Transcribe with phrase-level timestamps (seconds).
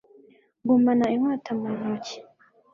[0.67, 2.15] Gumana inkota mu ntoki